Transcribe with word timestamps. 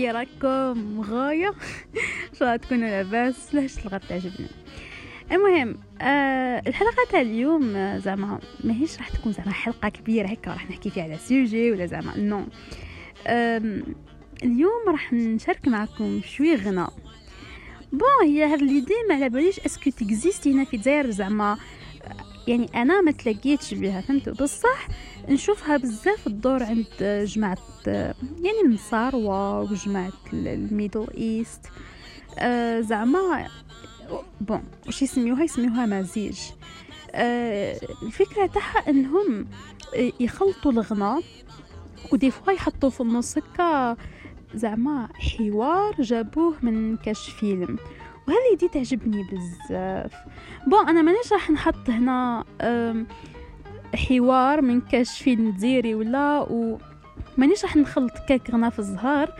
كي 0.00 0.10
راكم 0.10 1.00
غاية. 1.00 1.54
شو 2.38 2.56
تكونوا 2.56 2.88
لاباس 2.88 3.54
لاش 3.54 3.78
الغد 3.78 4.00
تعجبنا. 4.00 4.48
المهم 5.32 5.78
آه 6.00 6.62
الحلقة 6.66 6.96
تاع 7.10 7.20
اليوم 7.20 7.76
آه، 7.76 7.98
زعما 7.98 8.40
ماهيش 8.64 8.98
راح 8.98 9.08
تكون 9.08 9.32
زعما 9.32 9.52
حلقة 9.52 9.88
كبيرة 9.88 10.26
هكا 10.26 10.50
راح 10.50 10.70
نحكي 10.70 10.90
فيها 10.90 11.04
على 11.04 11.16
sujet 11.16 11.72
ولا 11.72 11.86
زعما 11.86 12.16
non 12.16 12.44
اليوم 14.42 14.88
راح 14.88 15.12
نشارك 15.12 15.68
معكم 15.68 16.20
شوي 16.24 16.54
غنى 16.54 16.86
bon 17.92 18.26
هي 18.28 18.44
هاد 18.44 18.62
l'idée 18.62 18.94
ما 19.08 19.14
على 19.14 19.28
باليش 19.28 19.60
est-ce 19.60 19.80
que 19.80 19.90
ت 19.90 19.99
existi 19.99 20.52
هنا 20.52 20.64
في 20.64 20.74
الجزائر 20.74 21.10
زعما 21.10 21.58
يعني 22.48 22.82
أنا 22.82 23.00
ما 23.00 23.10
تلاقيتش 23.10 23.74
بها 23.74 24.00
فهمتوا 24.00 24.32
بصح 24.32 24.88
نشوفها 25.28 25.76
بزاف 25.76 26.26
الدور 26.26 26.62
عند 26.62 26.86
جماعة 27.26 27.58
يعني 27.86 28.60
المصاروة 28.64 29.60
وجماعة 29.60 30.12
ال 30.32 30.43
Middle 30.43 31.06
East. 31.16 31.60
آه، 32.38 32.80
زعما 32.80 33.48
bon 34.40 34.62
وش 34.88 35.02
يسميوها؟ 35.02 35.44
يسميوها 35.44 35.86
مزيج. 35.86 36.38
آه، 37.12 37.80
الفكرة 38.02 38.46
تاعها 38.46 38.90
إنهم 38.90 39.46
يخلطوا 40.20 40.72
الغناء 40.72 41.22
و 42.12 42.16
des 42.16 42.30
fois 42.30 42.52
يحطوا 42.52 42.90
في 42.90 43.00
النص 43.00 43.38
زعما 44.54 45.08
حوار 45.14 45.94
جابوه 46.00 46.54
من 46.62 46.96
كاش 46.96 47.30
فيلم. 47.30 47.78
وهذه 48.30 48.58
l'idée 48.58 48.68
تعجبني 48.68 49.24
بزاف؟ 49.24 50.12
bon 50.66 50.88
أنا 50.88 51.02
مانيش 51.02 51.32
راح 51.32 51.50
نحط 51.50 51.88
هنا 51.90 52.44
حوار 53.94 54.60
من 54.60 54.80
كاش 54.80 55.22
فيلم 55.22 55.50
ديري 55.50 55.94
ولا 55.94 56.40
و 56.40 56.78
مانيش 57.38 57.64
راح 57.64 57.76
نخلط 57.76 58.12
كاك 58.28 58.50
غنا 58.50 58.70
في 58.70 58.78
الزهار 58.78 59.32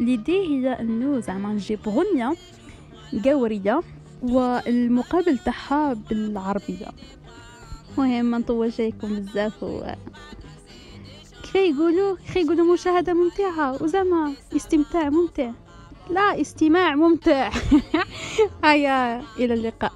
l'idée 0.00 0.38
هي 0.38 0.80
إنه 0.80 1.20
زعما 1.20 1.52
نجيب 1.52 1.88
غنية 1.88 2.34
ڤاورية 3.24 3.82
والمقابل 4.22 5.38
تاعها 5.38 5.92
بالعربية. 5.94 6.88
مهم 7.98 8.24
ما 8.24 8.38
نطولش 8.38 8.80
عليكم 8.80 9.20
بزاف 9.20 9.62
و 9.62 9.82
كيف 11.42 11.56
يقولوا 11.56 12.16
كيف 12.16 12.36
يقولوا 12.36 12.72
مشاهدة 12.72 13.14
ممتعة 13.14 13.82
وزعما 13.82 14.34
استمتاع 14.56 15.10
ممتع. 15.10 15.50
لا 16.10 16.40
استماع 16.40 16.94
ممتع. 16.94 17.50
هيا 18.64 19.22
إلى 19.38 19.54
اللقاء. 19.54 19.92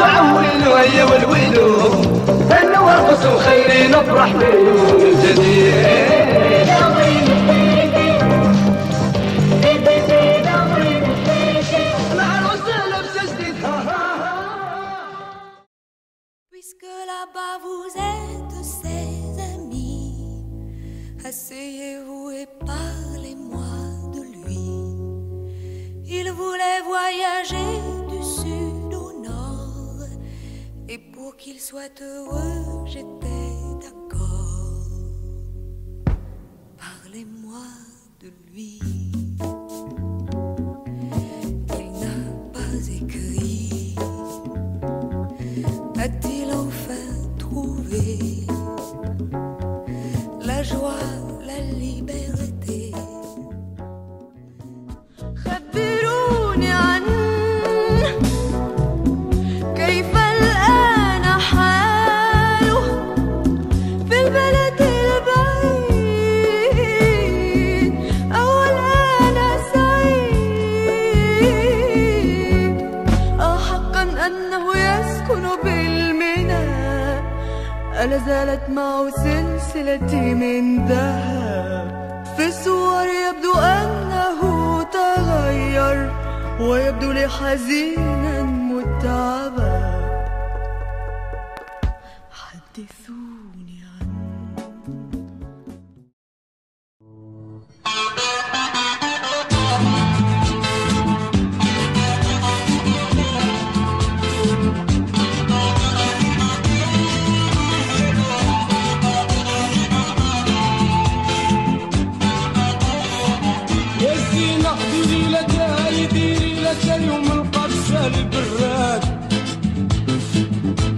وعولوا 0.00 0.74
ويا 0.74 1.04
والويلو 1.04 1.68
هنوا 2.50 3.34
وخيرين 3.34 3.90
برحمه 3.90 4.50
من 4.98 5.12
جديد 5.22 5.74
Sois 31.68 31.82
heureux, 32.00 32.86
j'étais 32.86 33.52
d'accord. 33.82 34.88
Parlez-moi 36.78 37.66
de 38.20 38.32
lui. 38.50 38.80
Il 41.78 41.92
n'a 42.00 42.20
pas 42.54 42.88
écrit. 42.90 43.94
A-t-il 45.98 46.50
enfin 46.54 47.36
trouvé 47.38 48.46
la 50.40 50.62
joie, 50.62 50.94
la 51.44 51.60
liberté? 51.60 52.94
ألا 77.98 78.18
زالت 78.18 78.70
معه 78.70 79.10
سلسلتي 79.10 80.34
من 80.34 80.86
ذهب. 80.86 82.24
في 82.36 82.46
الصور 82.46 83.06
يبدو 83.06 83.54
أنه 83.58 84.40
تغير 84.82 86.12
ويبدو 86.60 87.12
لي 87.12 87.28
حزينا 87.28 88.42
متعبا 88.42 89.78
حدثوني. 92.30 93.77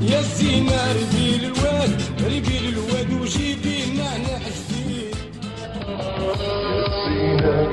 يا 0.02 0.18
الزينة 0.20 0.72
الواد 1.44 2.00
الواد 2.68 3.12
وجيبي 3.22 3.80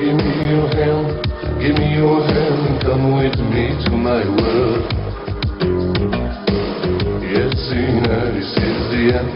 Give 0.00 0.16
me 0.16 0.50
your 0.50 0.68
hand, 0.78 1.08
give 1.60 1.76
me 1.76 1.88
your 1.96 2.22
hand, 2.24 2.80
come 2.82 3.04
with 3.18 3.38
me 3.52 3.64
to 3.84 3.90
my 3.90 4.22
world. 4.38 4.84
Yes, 7.34 7.52
Zina, 7.68 8.16
this 8.36 8.52
is 8.68 8.78
the 8.92 9.04
end, 9.18 9.32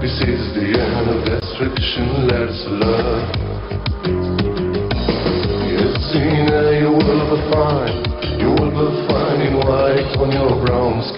this 0.00 0.16
is 0.32 0.42
the 0.56 0.68
end 0.86 1.06
of 1.14 1.18
destruction, 1.28 2.06
let's 2.30 2.60
love. 2.82 3.22
Yes, 5.72 5.92
Zina, 6.12 6.60
you 6.80 6.90
will 6.92 7.36
be 7.36 7.52
fine. 7.52 8.05
Rome's 10.58 11.10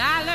I 0.00 0.29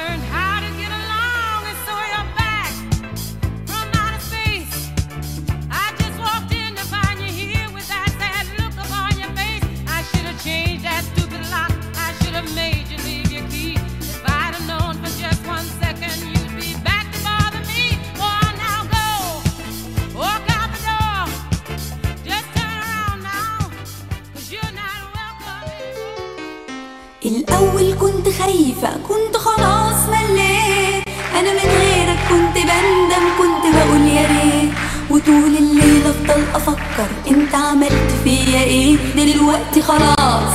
طول 35.26 35.58
الليل 35.58 36.02
أفضل 36.08 36.44
أفكر 36.56 37.08
انت 37.28 37.56
عملت 37.56 38.12
فيا 38.24 38.60
إيه؟ 38.64 38.98
دلوقتي 39.16 39.82
خلاص. 39.82 40.54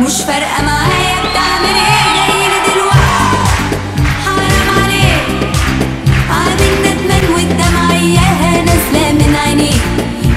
مش 0.00 0.22
فارقة 0.22 0.62
معايا 0.66 1.14
بتعمل 1.20 1.74
إيه؟ 1.76 2.72
دلوقتي. 2.72 3.38
حرام 4.24 4.84
عليك. 4.84 5.52
عامل 6.30 6.72
ندمان 6.84 7.24
نازلة 8.66 9.12
من 9.12 9.36
عينيك. 9.46 9.82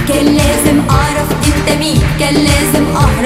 كان 0.08 0.26
لازم 0.26 0.82
أعرف 0.90 1.28
إنت 1.32 1.78
مين. 1.80 2.02
كان 2.20 2.34
لازم 2.34 2.86
اعرف 2.96 3.23